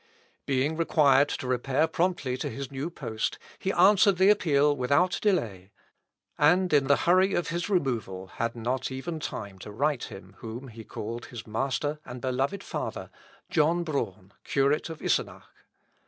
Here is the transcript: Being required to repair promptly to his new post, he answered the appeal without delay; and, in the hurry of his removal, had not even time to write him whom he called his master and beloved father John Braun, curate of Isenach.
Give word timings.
Being 0.47 0.77
required 0.77 1.29
to 1.29 1.45
repair 1.47 1.85
promptly 1.85 2.35
to 2.37 2.49
his 2.49 2.71
new 2.71 2.89
post, 2.89 3.37
he 3.59 3.71
answered 3.71 4.17
the 4.17 4.31
appeal 4.31 4.75
without 4.75 5.19
delay; 5.21 5.69
and, 6.39 6.73
in 6.73 6.87
the 6.87 6.95
hurry 7.05 7.35
of 7.35 7.49
his 7.49 7.69
removal, 7.69 8.25
had 8.37 8.55
not 8.55 8.91
even 8.91 9.19
time 9.19 9.59
to 9.59 9.69
write 9.71 10.05
him 10.05 10.37
whom 10.39 10.69
he 10.69 10.83
called 10.83 11.27
his 11.27 11.45
master 11.45 11.99
and 12.03 12.19
beloved 12.19 12.63
father 12.63 13.11
John 13.51 13.83
Braun, 13.83 14.33
curate 14.43 14.89
of 14.89 15.03
Isenach. 15.03 15.45